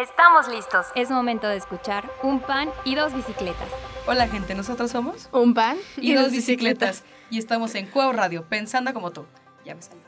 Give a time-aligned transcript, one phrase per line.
[0.00, 0.86] Estamos listos.
[0.94, 3.68] Es momento de escuchar Un pan y dos bicicletas.
[4.06, 7.04] Hola gente, nosotros somos Un pan y, dos bicicletas.
[7.28, 9.26] Y estamos en Cuau Radio, pensando como tú.
[9.62, 10.02] Ya me salió.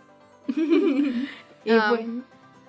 [1.65, 2.25] Y Ah, bueno,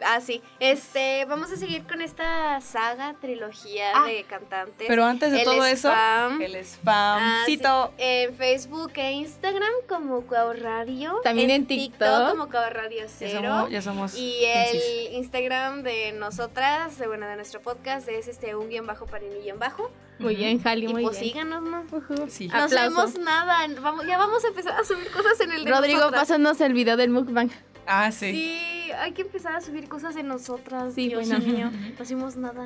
[0.05, 0.41] Ah, sí.
[0.59, 4.87] Este, vamos a seguir con esta saga, trilogía Ah, de cantantes.
[4.87, 6.41] Pero antes de El todo eso, spam.
[6.41, 6.73] el Ah, sí.
[6.73, 7.93] spamcito.
[7.97, 11.19] En Facebook e Instagram como Cuau Radio.
[11.23, 12.29] También en TikTok.
[12.31, 13.41] como Cuau Radio Ya Cero.
[13.49, 15.13] somos, ya somos Y el.
[15.15, 19.41] Instagram de nosotras, de, bueno, de nuestro podcast, es este un guion bajo para un
[19.41, 19.91] guion bajo.
[20.19, 21.33] muy bien, Jali, Y muy pues bien.
[21.33, 21.83] síganos, ¿no?
[22.29, 22.47] Sí.
[22.47, 23.67] No sabemos nada.
[23.81, 26.21] Vamos, ya vamos a empezar a subir cosas en el de Rodrigo, nosotras.
[26.21, 27.49] pásanos el video del mukbang.
[27.85, 28.31] Ah, sí.
[28.31, 30.93] Sí, hay que empezar a subir cosas de nosotras.
[30.93, 31.45] Sí, Dios bueno.
[31.45, 31.71] mío.
[31.97, 32.65] No hicimos nada.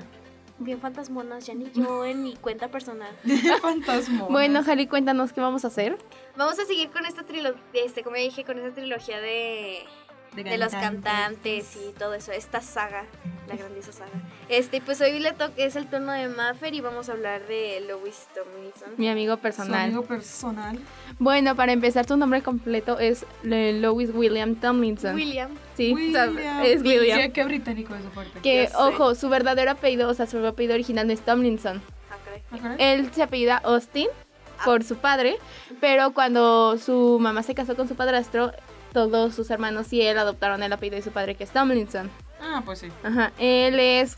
[0.59, 3.15] Bien fantasmonas, ya ni yo en mi cuenta personal.
[3.61, 4.23] Fantasma.
[4.23, 5.99] Bueno, Jali, cuéntanos qué vamos a hacer.
[6.35, 9.83] Vamos a seguir con esta trilogía, este, como ya dije, con esta trilogía de,
[10.43, 13.05] de los cantantes y todo eso, esta saga,
[13.47, 14.11] la grandiosa saga.
[14.49, 17.83] Este, pues hoy le toca, es el turno de Maffer y vamos a hablar de
[17.87, 18.89] Louis Tomlinson.
[18.97, 19.81] Mi amigo Su personal.
[19.85, 20.79] amigo personal.
[21.19, 25.15] Bueno, para empezar, tu nombre completo es eh, Louis William Tomlinson.
[25.15, 25.51] William.
[25.75, 26.61] sí, o sea, William.
[26.63, 27.19] es William.
[27.19, 28.39] Qué, qué británico eso, fuerte.
[28.41, 31.81] Que, ojo, su verdadero apellido, o sea, su apellido original no es Tomlinson.
[32.09, 32.41] Ah, caray.
[32.51, 32.75] Ajá.
[32.77, 34.07] Él se apellida Austin
[34.65, 35.37] por su padre,
[35.79, 38.51] pero cuando su mamá se casó con su padrastro,
[38.97, 42.09] todos sus hermanos y él adoptaron el apellido de su padre, que es Tomlinson.
[42.41, 42.87] Ah, pues sí.
[43.03, 43.31] Ajá.
[43.37, 44.17] Él es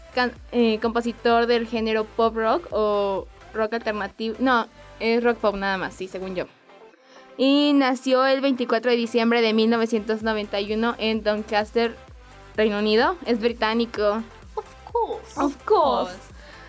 [0.53, 4.37] eh, compositor del género pop rock o rock alternativo.
[4.39, 4.67] No,
[5.01, 6.45] es rock pop nada más, sí, según yo.
[7.37, 11.93] Y nació el 24 de diciembre de 1991 en Doncaster,
[12.55, 13.17] Reino Unido.
[13.25, 14.23] Es británico.
[14.55, 15.41] Of course.
[15.41, 16.17] Of course.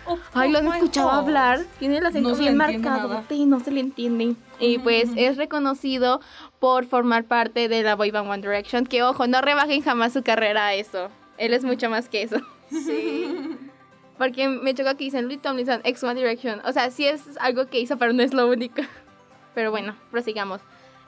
[0.05, 1.61] Of Ay, lo han course, escuchado hablar.
[1.79, 3.23] Tiene el acento No bien marcado.
[3.29, 4.35] Sí, no se le entiende.
[4.61, 6.21] Y pues es reconocido
[6.59, 8.85] por formar parte de la boy band One Direction.
[8.85, 11.09] Que ojo, no rebajen jamás su carrera a eso.
[11.37, 12.37] Él es mucho más que eso.
[12.71, 13.27] Sí.
[14.17, 16.61] Porque me chocó que dicen Louis Tomlinson, ex One Direction.
[16.63, 18.81] O sea, sí es algo que hizo, pero no es lo único.
[19.55, 20.61] Pero bueno, prosigamos.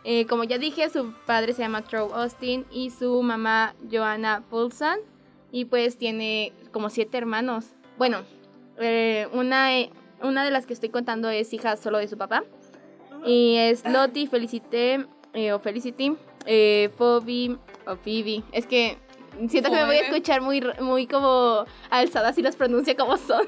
[0.04, 4.97] Eh, como ya dije, su padre se llama Troy Austin y su mamá Joanna Poulson.
[5.52, 7.68] Y pues tiene como siete hermanos.
[7.97, 8.24] Bueno,
[8.80, 9.91] eh, una, eh,
[10.22, 12.44] una de las que estoy contando es hija solo de su papá.
[13.25, 17.57] Y es Lottie, Felicité, eh, o Felicity, eh, Phoebe,
[17.88, 18.44] o Phoebe.
[18.51, 18.97] Es que
[19.47, 23.17] siento que me voy a escuchar muy, r- muy como alzada si los pronuncio como
[23.17, 23.47] son.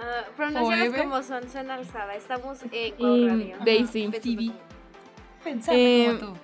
[0.00, 1.02] Ah, pronúncialas Phoebe.
[1.04, 2.14] como son, son alzada.
[2.14, 3.56] Estamos en Y Cuau Radio.
[3.64, 4.04] Daisy.
[4.06, 4.52] Ajá, Phoebe.
[5.42, 6.38] pensando Pensando Eh, como tú.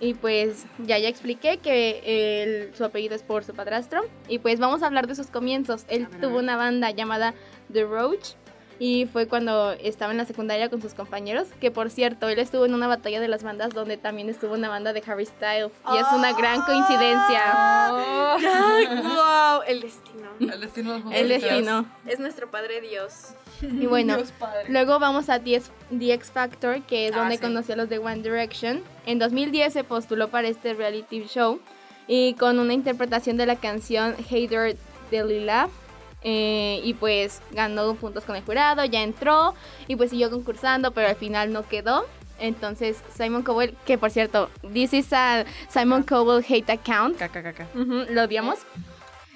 [0.00, 4.02] Y pues ya ya expliqué que su apellido es por su padrastro.
[4.28, 5.84] Y pues vamos a hablar de sus comienzos.
[5.88, 7.34] Él ver, tuvo una banda llamada
[7.72, 8.34] The Roach.
[8.84, 11.46] Y fue cuando estaba en la secundaria con sus compañeros.
[11.60, 14.68] Que por cierto, él estuvo en una batalla de las bandas donde también estuvo una
[14.68, 15.70] banda de Harry Styles.
[15.94, 17.42] Y es una gran coincidencia.
[17.92, 18.36] Oh.
[19.02, 20.28] Wow, el destino.
[20.40, 21.86] El destino El destino.
[22.06, 23.34] Es nuestro padre Dios.
[23.60, 24.64] Y bueno, Dios padre.
[24.68, 27.42] Luego vamos a The X- The X Factor, que es Ah, donde sí.
[27.42, 28.82] conocí a los de One Direction.
[29.06, 31.60] En 2010 se postuló para este reality show
[32.08, 34.76] y con una interpretación de la canción Hater
[35.12, 35.68] de Lila.
[36.24, 39.54] Eh, y pues ganó puntos con el jurado, ya entró
[39.88, 42.06] y pues siguió concursando, pero al final no quedó.
[42.38, 47.66] Entonces Simon Cowell, que por cierto, this is a Simon Cowell hate account, caca.
[47.74, 48.58] Ujú, lo odiamos.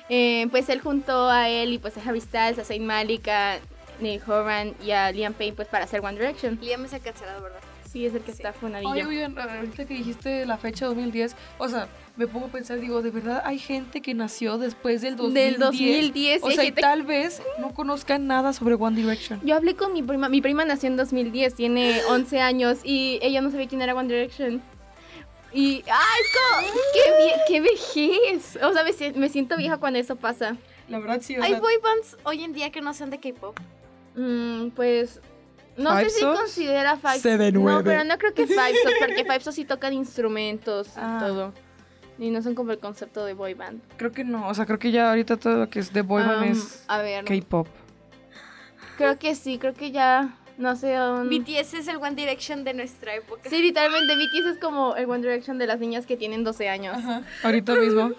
[0.09, 3.59] Eh, pues él juntó a él y pues a Harry Styles, a Zayn Malik, a
[4.01, 6.59] Nick Horan y a Liam Payne pues para hacer One Direction.
[6.61, 7.61] Liam es el cancelado, ¿verdad?
[7.91, 8.39] Sí, es el que Sí.
[8.39, 8.91] está funadillo.
[8.91, 13.01] Oye, oigan, ahorita que dijiste la fecha 2010, o sea, me pongo a pensar, digo,
[13.03, 15.53] de verdad hay gente que nació después del 2010.
[15.53, 16.43] Del 2010.
[16.43, 19.41] O sea, y gente- tal vez no conozcan nada sobre One Direction.
[19.45, 23.41] Yo hablé con mi prima, mi prima nació en 2010, tiene 11 años y ella
[23.41, 24.61] no sabía quién era One Direction.
[25.53, 28.59] Y, ¡ay, co- qué, vie- qué vejez!
[28.63, 30.57] O sea, me, me siento vieja cuando eso pasa.
[30.89, 33.59] La verdad sí, o Hay boy bands hoy en día que no son de K-pop.
[34.17, 35.21] Mm, pues,
[35.77, 39.41] no sé ¿Five si considera Five No, pero no creo que Five Souls, porque Five
[39.41, 41.19] Souls sí tocan instrumentos y Ah.
[41.21, 41.53] todo.
[42.19, 43.83] Y no son como el concepto de boy band.
[43.99, 46.23] creo que no, o sea, creo que ya ahorita todo lo que es de boy
[46.23, 46.85] band Um, es
[47.27, 47.69] K-pop.
[48.97, 50.99] creo que sí, creo que ya, no sé.
[50.99, 53.43] um, BTS es el One Direction de nuestra época.
[53.51, 56.97] Sí, literalmente BTS es como el One Direction de las niñas que tienen 12 años.
[57.43, 58.13] Ahorita mismo.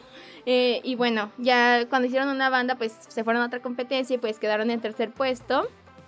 [0.46, 4.18] Eh, y bueno, ya cuando hicieron una banda, pues se fueron a otra competencia y
[4.18, 5.68] pues quedaron en tercer puesto.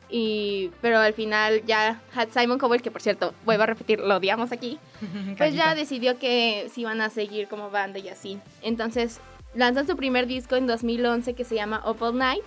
[0.09, 4.17] Y, pero al final ya had Simon Cowell, que por cierto, vuelvo a repetir, lo
[4.17, 4.79] odiamos aquí,
[5.38, 8.39] pues ya decidió que se iban a seguir como banda y así.
[8.61, 9.19] Entonces
[9.53, 12.44] lanzan su primer disco en 2011 que se llama Up All Night.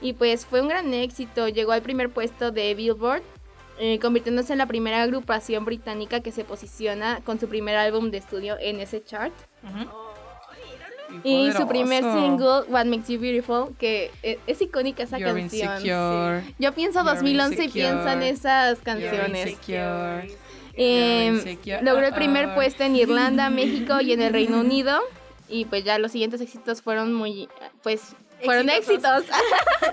[0.00, 3.22] Y pues fue un gran éxito, llegó al primer puesto de Billboard,
[3.78, 8.18] eh, convirtiéndose en la primera agrupación británica que se posiciona con su primer álbum de
[8.18, 9.32] estudio en ese chart.
[9.62, 9.88] Ujú.
[11.24, 16.44] Y su primer single, What Makes You Beautiful, que e, es, icónica esa canción.
[16.58, 19.56] Yo pienso 2011 y pienso en esas canciones.
[20.74, 24.98] Eh, logró el primer puesto en Irlanda, México y en el Reino Unido.
[25.52, 27.46] Y pues ya los siguientes éxitos fueron muy,
[27.82, 29.24] pues fueron éxitos.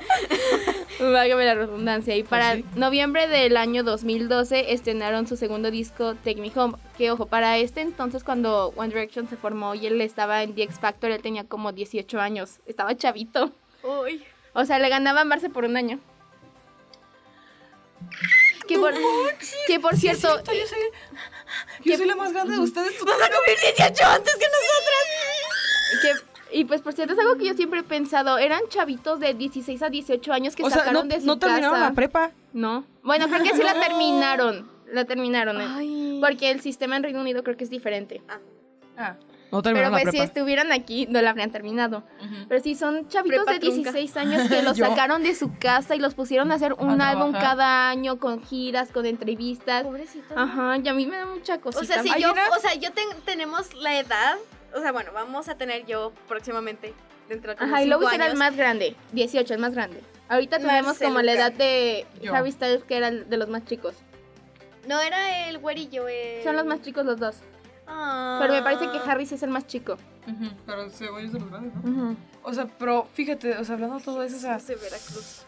[1.00, 2.16] Vágame la redundancia.
[2.16, 6.78] Y para pues noviembre del año 2012 estrenaron su segundo disco, Take Me Home.
[6.98, 10.64] Que ojo, para este entonces cuando One Direction se formó y él estaba en The
[10.64, 12.60] X Factor, él tenía como 18 años.
[12.66, 13.52] Estaba chavito.
[13.84, 14.24] Uy.
[14.54, 16.00] O sea, le ganaba a Marce por un año.
[18.66, 18.94] Que por,
[19.68, 20.42] que por cierto.
[20.46, 20.80] yo soy,
[21.84, 22.98] yo soy la más grande de ustedes.
[22.98, 25.39] Tú vas a cumplir 18 antes que nosotras.
[26.02, 26.14] Que
[26.52, 29.82] y pues por cierto es algo que yo siempre he pensado, eran chavitos de 16
[29.84, 32.32] a 18 años que sacaron de su no terminaron la prepa.
[32.54, 32.86] No.
[33.04, 34.70] Bueno, creo que sí la terminaron.
[34.92, 35.62] La terminaron.
[35.62, 36.20] ¿eh?
[36.20, 38.22] Porque el sistema en Reino Unido creo que es diferente.
[38.28, 38.40] Ah.
[38.98, 39.16] ah.
[39.52, 42.04] No Pero pues si estuvieran aquí no la habrían terminado.
[42.48, 46.14] Pero sí son chavitos de 16 años que los sacaron de su casa y los
[46.14, 49.84] pusieron a hacer un álbum cada año con giras, con entrevistas.
[49.84, 50.38] Pobrecitos.
[50.38, 51.82] Ajá, y a mí me da mucha cosita.
[51.82, 52.90] O sea, si yo, o sea, yo
[53.26, 54.38] tenemos la edad
[54.76, 56.94] o sea, bueno, vamos a tener yo próximamente
[57.28, 60.02] dentro de Ajá, y luego será el más grande, 18, el más grande.
[60.28, 63.96] Ahorita tenemos como la edad de Harry Styles, que era el de los más chicos.
[64.88, 66.44] No, era el güerillo, el...
[66.44, 67.38] Son los más chicos los dos.
[67.86, 69.98] Pero me parece que Harry sí es el más chico.
[70.66, 72.16] Pero Cebollos es de los grandes, ¿no?
[72.50, 74.60] O sea, pero fíjate, o sea, hablando de todo eso, o sea,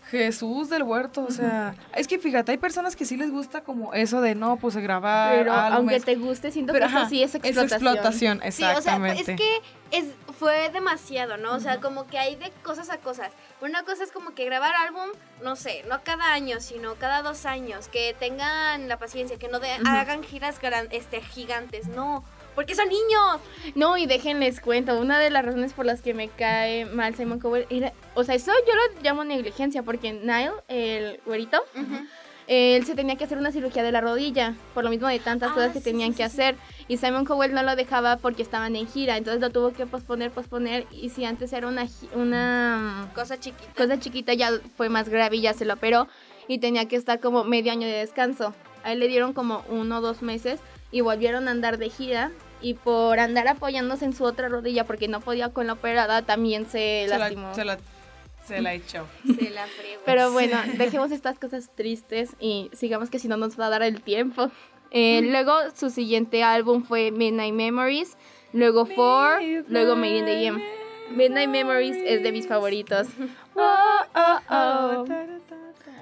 [0.10, 3.94] Jesús del huerto, o sea, es que fíjate, hay personas que sí les gusta como
[3.94, 5.38] eso de no, pues grabar.
[5.38, 7.66] Pero aunque te guste, siento que eso sí es explotación.
[7.66, 9.24] Es explotación, exactamente.
[9.24, 10.06] Sí, o sea, es que es,
[10.38, 11.54] fue demasiado, ¿no?
[11.54, 13.32] O sea, como que hay de cosas a cosas.
[13.62, 15.10] Una cosa es como que grabar álbum,
[15.44, 19.60] no sé, no cada año, sino cada dos años, que tengan la paciencia, que no
[19.86, 20.60] hagan giras
[20.92, 22.24] este, gigantes, no
[22.56, 23.42] porque son niños.
[23.76, 27.40] No, y déjenles cuento, una de las razones por las que me cae mal Simon
[27.40, 31.64] Cowell era, o sea, eso yo lo llamo negligencia, porque Nile, el güerito,
[32.48, 35.52] él se tenía que hacer una cirugía de la rodilla, por lo mismo de tantas
[35.52, 36.56] ah, cosas que tenían que hacer,
[36.88, 40.32] y Simon Cowell no lo dejaba porque estaban en gira, entonces lo tuvo que posponer,
[40.32, 45.38] posponer, y si antes era una, una cosa chiquita, cosa chiquita ya fue más grave
[45.38, 46.08] y ya se lo operó,
[46.48, 48.54] y tenía que estar como medio año de descanso.
[48.84, 50.60] A él le dieron como uno o dos meses
[50.92, 55.08] y volvieron a andar de gira y por andar apoyándose en su otra rodilla porque
[55.08, 57.54] no podía con la operada también se, lastimó.
[57.56, 57.80] se, la,
[58.46, 59.08] se la echó.
[59.26, 60.02] Se la fregó.
[60.06, 63.84] Pero bueno, dejemos estas cosas tristes y sigamos que si no nos va a dar
[63.84, 64.52] el tiempo.
[64.92, 68.18] Eh, luego su siguiente álbum fue Midnight Memories,
[68.52, 70.64] luego Four, luego Made in the Game.
[71.16, 73.08] Midnight Memories es de mis favoritos.
[73.56, 75.06] Oh, oh, oh.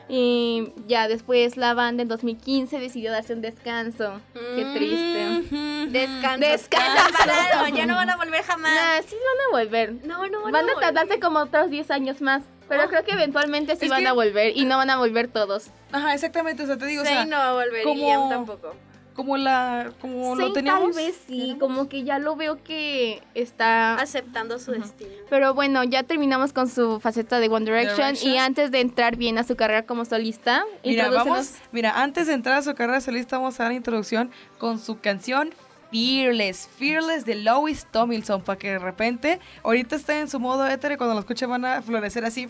[0.09, 4.19] Y ya después la banda en 2015 decidió darse un descanso.
[4.33, 5.89] Qué triste.
[5.89, 6.47] Descanso.
[6.47, 7.75] Descanso.
[7.75, 8.73] ya no van a volver jamás.
[8.73, 9.93] Nah, sí van a volver.
[10.05, 12.43] No, no van, van a, tardarse como otros 10 años más.
[12.67, 12.87] Pero oh.
[12.87, 15.67] creo que eventualmente sí van a volver y no van a volver todos.
[15.91, 16.63] Ajá, exactamente.
[16.63, 18.75] O sea, te digo, sí, o sea, no va a volver y tampoco
[19.19, 20.95] como la como lo teníamos.
[20.95, 25.11] Tal vez sí, como que ya lo veo que está aceptando su destino.
[25.29, 29.37] Pero bueno, ya terminamos con su faceta de One Direction, y antes de entrar bien
[29.37, 33.37] a su carrera como solista, mira, vamos, mira, antes de entrar a su carrera solista
[33.37, 35.53] vamos a dar la introducción con su canción
[35.91, 40.93] Fearless, Fearless de Lois Tomlinson, para que de repente ahorita esté en su modo éter
[40.93, 42.47] y cuando lo escuchen van a florecer así,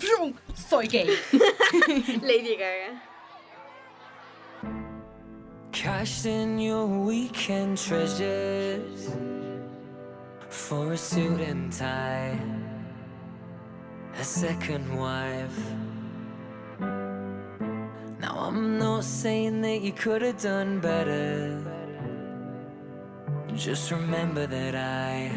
[0.69, 1.09] soy gay.
[2.21, 3.09] Lady Gaga.
[5.71, 9.09] Cashed in your weekend treasures
[10.49, 12.37] for a suit and tie,
[14.17, 15.59] a second wife.
[16.79, 21.63] Now I'm not saying that you could have done better.
[23.55, 25.31] Just remember that I,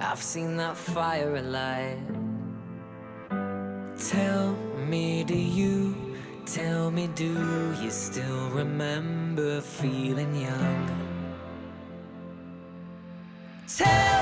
[0.00, 1.98] I've seen that fire alight.
[3.98, 4.54] Tell
[4.86, 6.03] me, do you?
[6.46, 10.90] Tell me, do you still remember feeling young?
[13.66, 14.13] Tell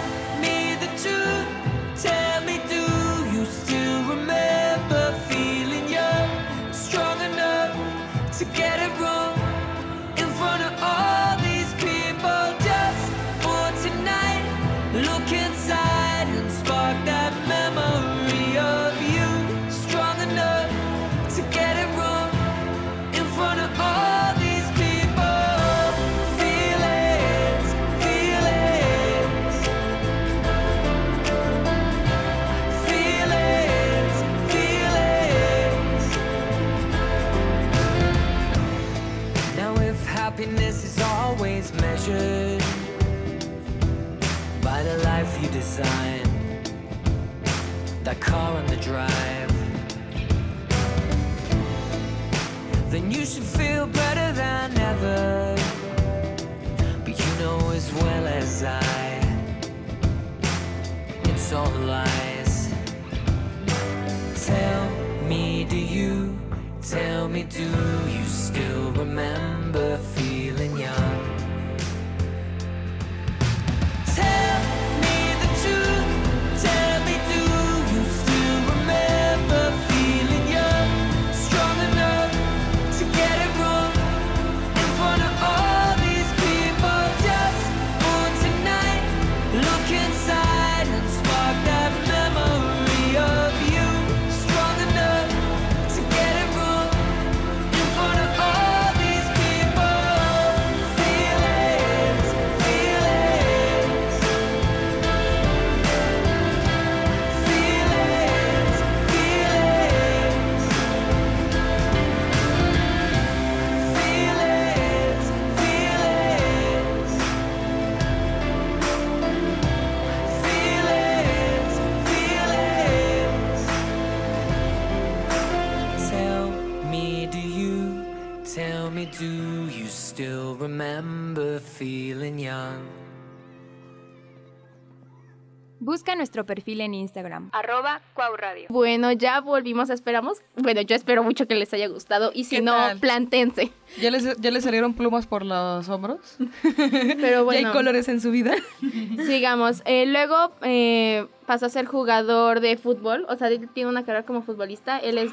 [135.85, 138.67] Busca nuestro perfil en Instagram, arroba cuauradio.
[138.69, 140.39] Bueno, ya volvimos, esperamos.
[140.55, 142.31] Bueno, yo espero mucho que les haya gustado.
[142.33, 142.99] Y si ¿Qué no, tal?
[143.01, 143.73] plantense.
[144.01, 146.37] ¿Ya les, ¿Ya les salieron plumas por los hombros?
[146.63, 148.55] Pero ¿Ya hay bueno, colores en su vida?
[149.27, 149.83] sigamos.
[149.85, 153.27] Eh, luego eh, pasó a ser jugador de fútbol.
[153.29, 154.99] O sea, él tiene una carrera como futbolista.
[154.99, 155.33] Él es.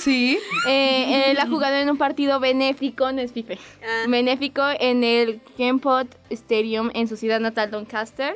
[0.00, 0.38] Sí.
[0.68, 4.06] Eh, él ha jugado en un partido benéfico, no es FIFA, Ah.
[4.08, 8.34] benéfico en el Kempot Stadium en su ciudad natal, Doncaster,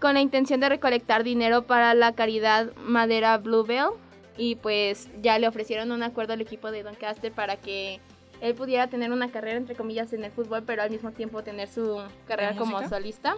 [0.00, 3.90] con la intención de recolectar dinero para la caridad Madera Bluebell.
[4.36, 8.00] Y pues ya le ofrecieron un acuerdo al equipo de Doncaster para que
[8.40, 11.68] él pudiera tener una carrera, entre comillas, en el fútbol, pero al mismo tiempo tener
[11.68, 13.36] su carrera como solista.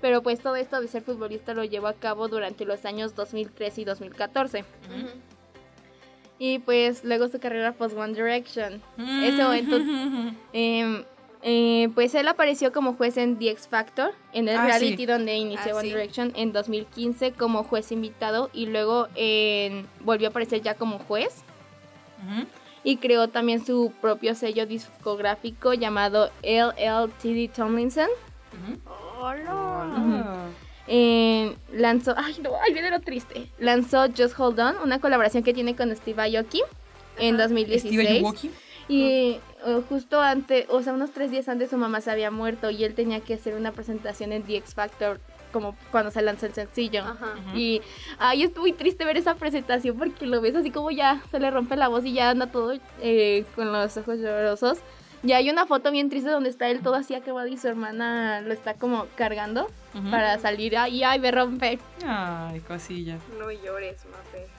[0.00, 3.80] Pero pues todo esto de ser futbolista lo llevó a cabo durante los años 2013
[3.80, 4.64] y 2014.
[6.38, 8.82] Y pues luego su carrera post One Direction.
[8.98, 9.76] Ese momento,
[10.52, 11.04] em,
[11.46, 15.06] eh, pues él apareció como juez en The X Factor, en el Ah, reality sí.
[15.06, 15.94] donde inició Ah, One sí.
[15.94, 21.42] Direction en 2015 como juez invitado y luego en- volvió a aparecer ya como juez.
[22.82, 28.08] Y creó también su propio sello discográfico llamado LLTD Tomlinson.
[30.86, 33.48] Eh, lanzó, ay no, ay viene lo triste.
[33.58, 36.60] Lanzó Just Hold On, una colaboración que tiene con Steve Aoki
[37.18, 37.94] en 2016.
[37.94, 38.50] Steve Aoki.
[38.88, 39.40] Y eh,
[39.88, 42.94] justo antes, o sea, unos tres días antes su mamá se había muerto y él
[42.94, 45.20] tenía que hacer una presentación en The X Factor
[45.52, 47.02] como cuando se lanzó el sencillo.
[47.02, 47.34] Ajá.
[47.54, 47.80] Y
[48.18, 51.50] ay, es muy triste ver esa presentación porque lo ves así como ya se le
[51.50, 54.78] rompe la voz y ya anda todo eh, con los ojos llorosos.
[55.22, 58.42] Y hay una foto bien triste donde está él todo así acabado y su hermana
[58.42, 59.70] lo está como cargando
[60.10, 60.76] para salir.
[60.76, 61.78] Ay, ay, me rompe.
[62.04, 63.16] Ay, cosilla.
[63.38, 64.53] No llores, Mafe.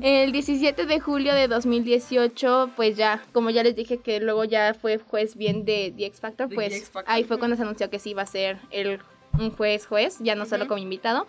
[0.00, 4.74] El 17 de julio de 2018, pues ya, como ya les dije que luego ya
[4.74, 7.12] fue juez bien de The X Factor, pues The X Factor.
[7.12, 9.00] ahí fue cuando se anunció que sí iba a ser el,
[9.38, 11.26] un juez juez, ya no solo como invitado.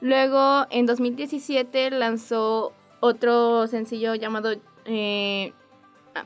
[0.00, 4.54] Luego, en 2017 lanzó otro sencillo llamado
[4.84, 5.52] eh,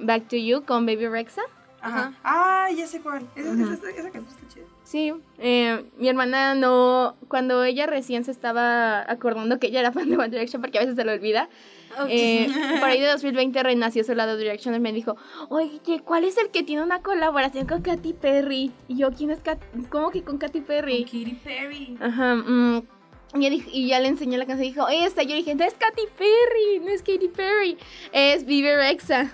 [0.01, 1.43] Back to You con Baby Rexa.
[1.81, 2.13] Ajá.
[2.23, 3.27] Ah, ya sé cuál.
[3.35, 3.63] Esa, Ujú.
[3.73, 4.65] esa, esa canción está chida.
[4.91, 10.11] Sí, eh, mi hermana no, cuando ella recién se estaba acordando que ella era fan
[10.11, 11.49] de One Direction, porque a veces se lo olvida,
[12.09, 12.49] eh,
[12.81, 15.17] por ahí de 2020 renació su lado Direction y me dijo,
[15.49, 18.73] oye, ¿cuál es el que tiene una colaboración con Katy Perry?
[18.89, 19.65] Y yo, ¿quién es Katy?
[19.91, 21.05] ¿Cómo que con Katy Perry?
[21.05, 21.97] Katy Perry.
[22.01, 22.79] Ajá, mm,
[23.37, 25.63] y, yo dije- y ya le enseñé la canción y dijo, esta, yo dije, no
[25.63, 27.79] es Katy Perry, no es Katy Perry,
[28.11, 29.31] es Vivi Rexa.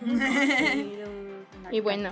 [1.70, 2.10] Y bueno.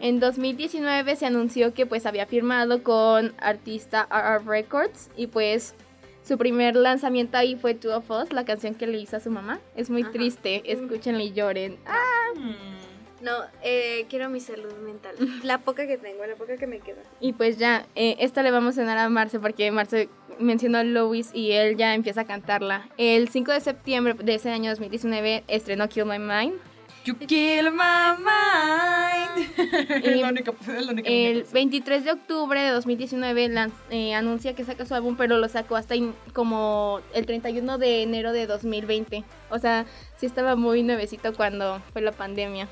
[0.00, 5.74] En 2019 se anunció que pues había firmado con artista RR Records y pues
[6.22, 9.30] su primer lanzamiento ahí fue Two of Us, la canción que le hizo a su
[9.30, 9.60] mamá.
[9.76, 10.12] Es muy Ajá.
[10.12, 11.78] triste, escúchenla y lloren.
[11.86, 11.96] Ah,
[12.36, 13.24] Mm.
[13.24, 13.32] No,
[13.62, 15.14] eh, quiero mi salud mental.
[15.44, 17.02] La poca que tengo, la poca que me queda.
[17.20, 20.84] y pues ya, eh, esta le vamos a sonar a Marce porque Marce mencionó a
[20.84, 22.88] Louis y él ya empieza a cantarla.
[22.96, 26.54] El 5 de septiembre de ese año 2019 estrenó Kill My Mind.
[27.04, 29.48] You kill my mind.
[30.04, 31.52] La la El cosa.
[31.54, 35.76] 23 de octubre de 2019 lan- eh, anuncia que saca su álbum, pero lo sacó
[35.76, 39.24] hasta in- como el 31 de enero de 2020.
[39.50, 39.86] O sea,
[40.18, 42.68] sí estaba muy nuevecito cuando fue la pandemia.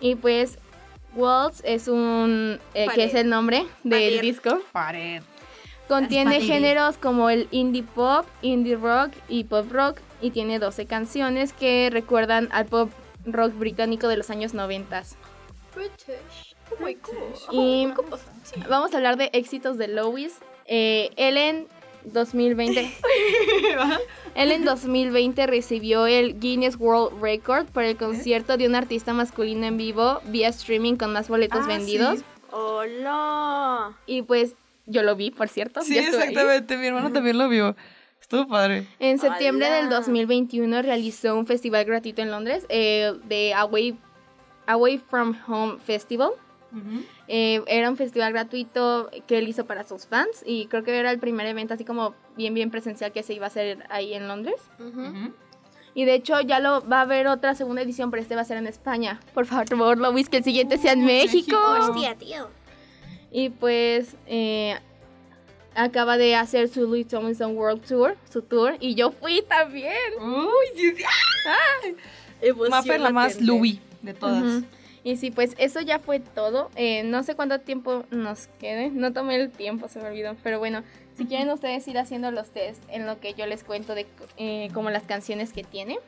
[0.00, 0.58] Y pues,
[1.14, 2.58] Waltz es un.
[2.74, 4.20] eh, que es el nombre del Pared.
[4.22, 4.58] disco.
[4.72, 5.22] Pared.
[5.88, 11.52] Contiene géneros como el indie pop, indie rock y pop rock y tiene 12 canciones
[11.52, 12.90] que recuerdan al pop
[13.26, 15.02] rock británico de los años 90.
[15.74, 16.54] British.
[16.70, 17.42] Oh my gosh.
[17.52, 17.88] Y
[18.68, 20.38] vamos a hablar de éxitos de Lois.
[20.66, 21.66] Eh, Ellen
[22.04, 22.90] 2020.
[24.34, 29.76] Ellen 2020 recibió el Guinness World Record por el concierto de un artista masculino en
[29.76, 32.18] vivo vía streaming con más boletos Ah, vendidos.
[32.20, 32.24] sí.
[32.50, 33.92] Hola.
[34.06, 34.54] Y pues
[34.86, 35.82] yo lo vi, por cierto.
[35.82, 36.04] Sí, ahí.
[36.06, 36.76] exactamente.
[36.76, 37.76] Mi hermano también lo vio.
[38.32, 38.86] Estuvo padre.
[38.98, 39.96] En septiembre del ¡Hala!
[39.96, 43.98] 2021 realizó un festival gratuito en Londres eh, de Away,
[44.66, 46.30] Away From Home Festival.
[47.28, 51.10] Eh, era un festival gratuito que él hizo para sus fans y creo que era
[51.10, 54.26] el primer evento así como bien bien presencial que se iba a hacer ahí en
[54.26, 54.56] Londres.
[55.92, 58.46] Y de hecho ya lo va a haber otra segunda edición, pero este va a
[58.46, 59.20] ser en España.
[59.34, 61.58] Por favor, Luis, que el siguiente sea en México.
[61.78, 62.48] Hostia, tío.
[63.30, 64.78] Y pues eh,
[65.74, 69.94] acaba de hacer su Louis Tomlinson World Tour, su tour, y yo fui también.
[70.20, 71.04] Uy, sí, sí.
[72.68, 74.64] Maffer la más Louis de todas.
[75.04, 76.70] Y sí, pues eso ya fue todo.
[76.76, 78.90] Eh, no sé cuánto tiempo nos quede.
[78.90, 80.36] No tomé el tiempo, se me olvidó.
[80.44, 80.84] Pero bueno,
[81.16, 84.68] si quieren ustedes ir haciendo los test en lo que yo les cuento de eh,
[84.72, 85.98] como las canciones que tiene.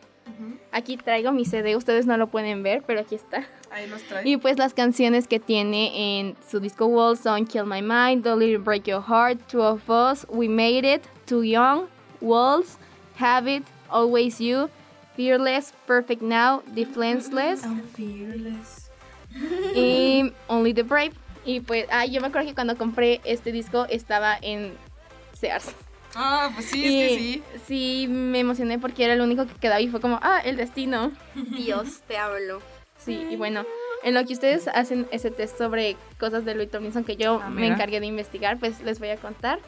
[0.73, 3.47] Aquí traigo mi CD, ustedes no lo pueden ver, pero aquí está.
[3.71, 4.29] Ahí los trae.
[4.29, 8.41] Y pues las canciones que tiene en su disco Wall son Kill My Mind, Don't
[8.41, 11.87] Let It Break Your Heart, Two of Us, We Made It, Too Young,
[12.21, 12.79] Walls,
[13.17, 14.69] Habit, Always You,
[15.17, 17.63] Fearless, Perfect Now, Defenseless
[19.75, 21.13] y Only the Brave.
[21.45, 24.73] Y pues, ay, yo me acuerdo que cuando compré este disco estaba en
[25.35, 25.75] Sears.
[26.17, 27.43] Ah, pues sí, y es que sí.
[27.67, 31.13] sí, me emocioné porque era el único que quedaba y fue como, ah, el destino.
[31.35, 32.61] Dios, te hablo.
[32.99, 33.65] Sí, y bueno,
[34.03, 37.51] en lo que ustedes hacen ese test sobre cosas de Louis Tomlinson que yo Ah,
[37.51, 39.59] me encargué de investigar, pues les voy a contar.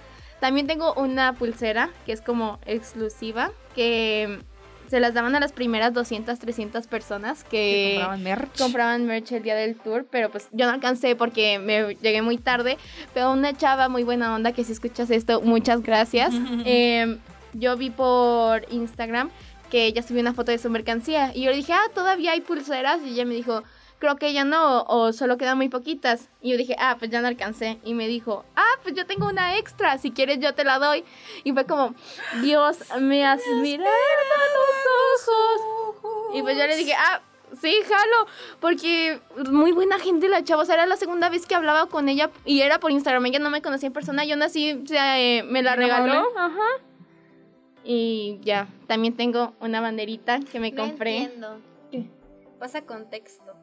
[0.40, 4.38] También tengo una pulsera que es como exclusiva, que
[4.88, 8.58] se las daban a las primeras 200, 300 personas Que que compraban merch.
[8.58, 12.38] compraban merch el día del tour, pero pues yo no alcancé porque me llegué muy
[12.38, 12.78] tarde.
[13.14, 16.32] Pero una chava muy buena onda que si escuchas esto, muchas gracias.
[16.64, 17.18] Eh,
[17.52, 19.30] yo vi por Instagram
[19.70, 22.40] que ella subió una foto de su mercancía y yo le dije, ah, todavía hay
[22.40, 23.62] pulseras y ella me dijo,
[23.98, 26.28] creo que ya no o solo quedan muy poquitas.
[26.40, 27.78] Y yo dije, ah, pues ya no alcancé.
[27.84, 31.04] Y me dijo, ah, pues yo tengo una extra, si quieres yo te la doy.
[31.44, 31.94] Y fue como,
[32.42, 36.34] Dios, me has mirado a los ojos.
[36.34, 37.20] Y pues yo le dije, ah,
[37.60, 38.26] sí, jalo,
[38.60, 42.08] porque muy buena gente la chava, o sea, era la segunda vez que hablaba con
[42.08, 45.18] ella y era por Instagram, ella no me conocía en persona, yo nací, o sea,
[45.18, 46.82] eh, me la regaló, ajá.
[47.84, 51.18] Y ya, también tengo una banderita que me No compré.
[51.18, 51.60] entiendo.
[51.90, 52.04] ¿Qué?
[52.58, 53.54] Pasa contexto.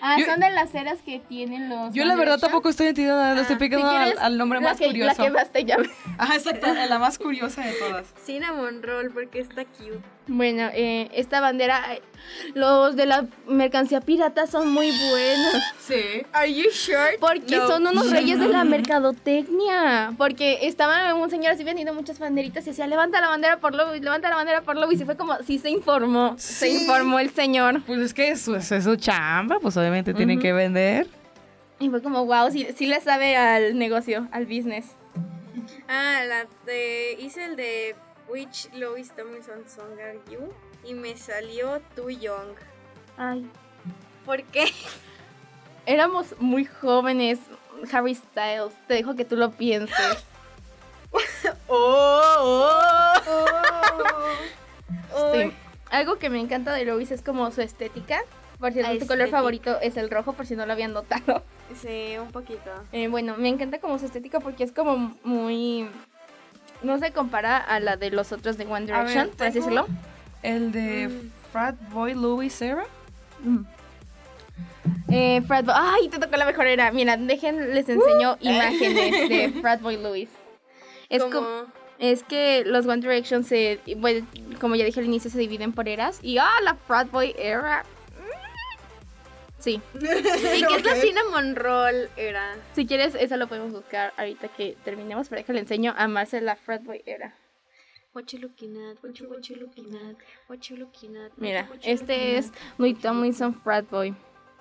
[0.00, 1.94] Ah, Yo- son de las ceras que tienen los...
[1.94, 4.86] Yo la verdad tampoco estoy entendiendo nada, estoy Ah, picando Si al, nombre más que-
[4.86, 5.16] curioso.
[5.22, 5.88] La que más te llame.
[6.18, 8.12] Ajá, exacto, la más curiosa de todas.
[8.24, 10.00] Cinnamon Roll porque está cute.
[10.28, 11.82] Bueno, eh, esta bandera,
[12.54, 15.54] los de la mercancía pirata son muy buenos.
[15.80, 16.22] Sí.
[16.32, 17.18] Are you sure?
[17.18, 17.66] Porque No.
[17.66, 18.62] son unos reyes de la
[19.26, 20.12] mercadotecnia.
[20.16, 23.94] Porque estaba un señor así vendiendo muchas banderitas y decía, levanta la bandera por Lobo,
[23.94, 24.92] levanta la bandera por Lobo.
[24.92, 26.34] Y se fue como, sí se informó.
[26.38, 27.82] Se informó el señor.
[27.84, 31.08] Pues es que eso, eso es su chamba, pues obviamente tienen que vender.
[31.80, 34.86] Y fue como, wow, sí, sí le sabe al negocio, al business.
[35.88, 37.16] Ah, la de.
[37.20, 37.96] Hice el de
[38.32, 40.52] Which Louis Tomlinson Song Are You?
[40.84, 42.56] Y me salió Too Young.
[43.18, 43.46] Ay.
[44.24, 44.64] ¿Por qué?
[45.84, 47.38] Éramos muy jóvenes,
[47.92, 48.72] Harry Styles.
[48.88, 49.96] Te dejo que tú lo pienses.
[51.74, 53.12] Oh,
[55.32, 55.52] Sí.
[55.90, 58.20] Algo que me encanta de Lois es como su estética.
[58.58, 61.42] Por cierto, tu color favorito es el rojo, por si no lo habían notado.
[61.74, 62.70] Sí, un poquito.
[62.92, 65.88] Eh, bueno, me encanta como su estética porque es como muy...
[66.82, 69.86] No se compara a la de los otros de One ver, Direction, por así decirlo.
[70.42, 71.30] El de Mm.
[71.52, 72.86] Frat Boy Louis Sarah.
[75.10, 75.74] Eh, Frat Boy...
[75.76, 76.90] ¡Ay, te tocó la mejor era!
[76.92, 80.28] Mira, dejen, les enseño imágenes de Frat Boy Louis.
[81.08, 81.46] Es como...
[81.98, 83.78] Es que los One Direction se...
[83.98, 84.26] Bueno,
[84.60, 86.18] como ya dije al inicio, se dividen por eras.
[86.22, 87.84] Y ¡ah, la Frat Boy era!
[89.62, 89.80] Sí.
[89.94, 89.98] ¿Y
[90.66, 92.08] qué es la Cinnamon Roll?
[92.16, 92.56] Era.
[92.74, 95.28] Si quieres, eso lo podemos buscar ahorita que terminemos.
[95.28, 97.36] Pero déjale enseño a Marcel la Frat Boy era.
[98.12, 98.96] What you looking at?
[99.02, 100.16] What you, what you looking at?
[100.48, 101.30] What you looking at?
[101.30, 104.10] What Mira, you, what you este looking es Louis Tomlinson Frat Boy.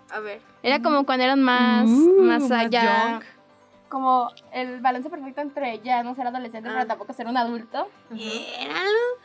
[0.09, 0.13] at?
[0.15, 0.39] A ver.
[0.61, 3.11] Era como cuando eran más, Uh, más más allá.
[3.19, 3.23] young.
[3.89, 6.73] Como el balance perfecto entre ya no ser adolescente, Ah.
[6.75, 7.89] pero tampoco ser un adulto.
[8.11, 9.19] Eran los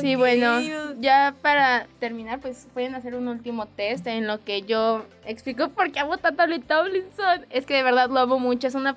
[0.00, 0.60] Sí, bueno,
[1.00, 5.92] ya para terminar, pues pueden hacer un último test en lo que yo explico por
[5.92, 7.46] qué amo tanto a Louis Tomlinson.
[7.50, 8.96] Es que de verdad lo amo mucho, es una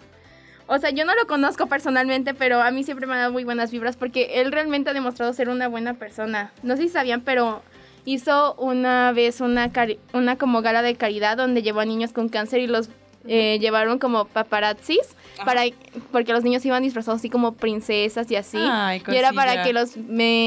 [0.68, 3.44] O sea, yo no lo conozco personalmente, pero a mí siempre me ha dado muy
[3.44, 6.52] buenas vibras porque él realmente ha demostrado ser una buena persona.
[6.64, 7.62] No sé si sabían, pero
[8.06, 9.72] hizo una vez una,
[10.14, 12.90] una como gala de caridad donde llevó a niños con cáncer y los
[13.28, 15.64] eh, llevaron como paparazzis para
[16.12, 18.58] porque los niños iban disfrazados así como princesas y así.
[18.60, 20.02] Ay, y era para que los eh,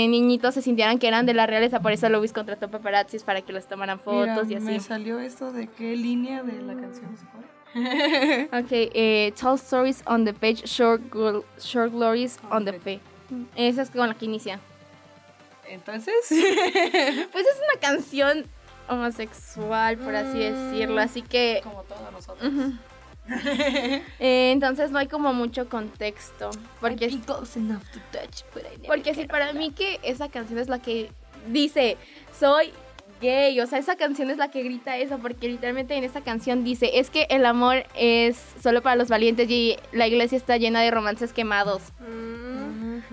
[0.08, 3.52] niñitos se sintieran que eran de la realeza, por eso Luis contrató paparazzis para que
[3.52, 4.86] los tomaran fotos Mira, y Me así.
[4.88, 7.48] salió esto de qué línea de la canción se fue.
[8.58, 13.00] Ok, eh, tall stories on the page, short, gl- short glories on the page.
[13.56, 14.58] Esa es con la que inicia.
[15.68, 18.46] Entonces, Pues es una canción
[18.88, 22.52] homosexual, por así decirlo, así que como todos nosotros.
[24.18, 27.10] eh, entonces no hay como mucho contexto, porque
[28.86, 31.10] porque sí para mí que esa canción es la que
[31.46, 31.98] dice
[32.38, 32.72] soy
[33.20, 36.64] gay, o sea esa canción es la que grita eso, porque literalmente en esa canción
[36.64, 40.80] dice es que el amor es solo para los valientes y la iglesia está llena
[40.80, 41.82] de romances quemados.
[42.00, 42.27] Mm,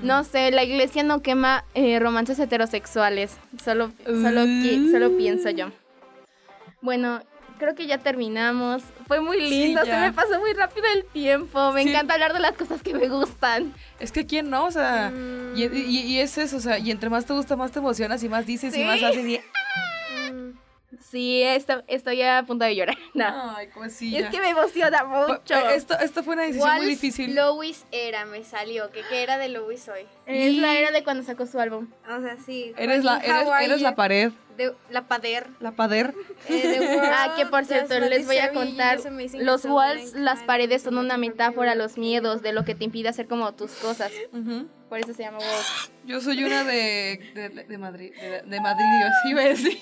[0.05, 3.37] No sé, la iglesia no quema eh, romances heterosexuales.
[3.63, 5.71] Solo, solo, qui- solo pienso yo.
[6.81, 7.21] Bueno,
[7.57, 8.83] creo que ya terminamos.
[9.07, 10.01] Fue muy lindo, se ya.
[10.01, 11.71] me pasó muy rápido el tiempo.
[11.71, 11.89] Me Sí.
[11.89, 13.73] encanta hablar de las cosas que me gustan.
[13.99, 15.11] Es que quién no, o sea,
[15.55, 18.21] y, y- y es eso, o sea, y entre más te gusta, más te emocionas
[18.23, 18.83] y más dices y Sí.
[18.83, 19.39] más haces y...
[21.01, 22.95] Sí, esto, estoy a punto de llorar.
[23.13, 23.55] No.
[23.55, 25.55] Ay, cómo es que me emociona mucho.
[25.69, 27.35] Esto, esto fue una decisión muy ¿Cuál difícil.
[27.35, 28.25] Lois era?
[28.25, 28.91] Me salió.
[28.91, 30.05] ¿Qué, qué era de Lois hoy?
[30.25, 31.87] Es la era de cuando sacó su álbum.
[32.09, 32.73] O sea, sí.
[32.77, 35.47] Eres la, eres, eres la pared, De- la pader.
[35.59, 36.13] la pader.
[36.49, 38.99] Eh, Ah, que por cierto, les voy a contar,
[39.35, 43.09] los walls, las paredes son una metáfora a los miedos, de lo que te impide
[43.09, 44.11] hacer como tus cosas.
[44.33, 44.67] Ujú.
[44.89, 45.91] Por eso se llama walls.
[46.05, 49.79] Yo soy una de, de, de Madrid, de, de Madrid, yo sí iba a decir.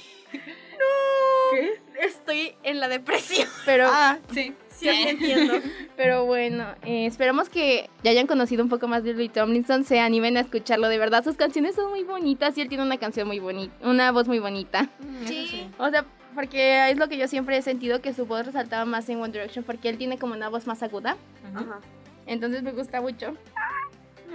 [2.02, 3.48] Estoy en la depresión.
[3.66, 4.54] Pero, Ah, sí.
[4.70, 5.54] Sí, sí entiendo.
[5.96, 10.00] pero bueno, eh, esperamos que ya hayan conocido un poco más de Louis Tomlinson, se
[10.00, 10.90] animen a escucharlo.
[10.90, 14.12] De verdad, sus canciones son muy bonitas y él tiene una canción muy bonita, una
[14.12, 14.90] voz muy bonita.
[15.26, 15.70] Sí.
[15.78, 19.08] O sea, porque es lo que yo siempre he sentido que su voz resaltaba más
[19.10, 21.18] en One Direction, porque él tiene como una voz más aguda.
[21.54, 21.80] Ajá.
[22.26, 23.38] Entonces me gusta mucho.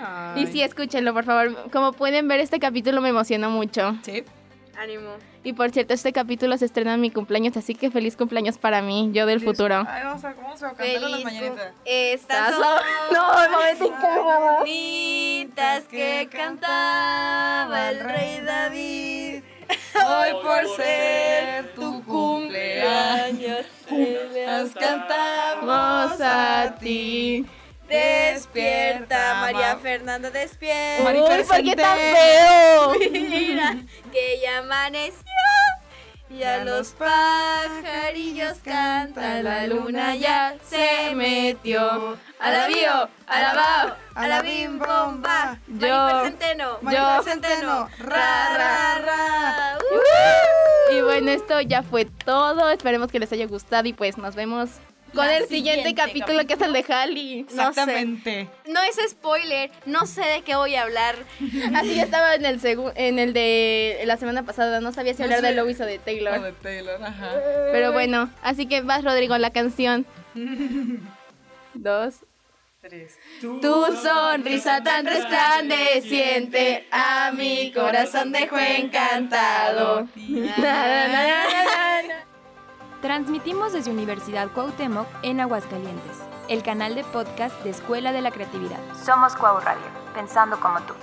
[0.01, 0.43] Ay.
[0.43, 1.71] Y sí, escúchenlo, por favor.
[1.71, 3.97] Como pueden ver, este capítulo me emocionó mucho.
[4.03, 4.25] Sí.
[4.79, 5.11] Ánimo.
[5.43, 8.81] Y por cierto, este capítulo se estrena en mi cumpleaños, así que feliz cumpleaños para
[8.83, 9.85] mí, yo del futuro.
[9.89, 11.25] Ay, vamos a, vamos a cantar las Feliz.
[11.25, 11.73] mañanitas.
[11.85, 14.59] Estas ¿Estás son No, no me incómodo.
[14.59, 19.43] bonitas que cantaba el rey David.
[20.07, 23.67] Hoy por ser tu cumpleaños,
[24.47, 27.47] las cantamos a ti.
[27.89, 31.05] Despierta, María ma- Fernanda, despierta.
[31.05, 32.93] Marifer Uy, ¿por qué tan Centeno.
[32.95, 33.11] feo?
[33.13, 33.77] Mira,
[34.13, 35.25] que ya amaneció.
[36.31, 42.19] Y a Ya los los pajarillos cantan, la luna ya se metió.
[42.39, 45.59] A la bio, a la bao, a la bim bomba.
[45.67, 45.89] Yo.
[45.89, 47.23] Marifer Centeno, Marifer yo.
[47.23, 49.79] Centeno, ra, ra, ra.
[49.81, 50.95] Uh.
[50.95, 52.69] Y bueno, esto ya fue todo.
[52.71, 54.69] Esperemos que les haya gustado y pues nos vemos
[55.15, 57.43] con el siguiente, siguiente capítulo, que es el de Halley.
[57.43, 57.55] No sé.
[57.69, 58.49] Exactamente.
[58.67, 61.17] No es spoiler, no sé de qué voy a hablar.
[61.75, 62.61] Así estaba en el
[62.97, 65.47] en el de la semana pasada, no sabía si No hablar sé.
[65.49, 66.41] de Lois o de Lo Taylor.
[66.43, 67.31] de Taylor, ajá.
[67.73, 70.07] Pero bueno, así que vas Rodrigo la canción.
[71.75, 72.15] Dos.
[72.81, 73.19] Tres.
[73.41, 80.07] Tu sonrisa tan resplandeciente a mi corazón dejó encantado.
[80.17, 82.25] Na, na, na, na, na.
[83.01, 88.81] Transmitimos desde Universidad Cuauhtémoc en Aguascalientes, el canal de podcast de Escuela de la Creatividad.
[89.05, 90.95] Somos Cuau Radio, pensando como tú.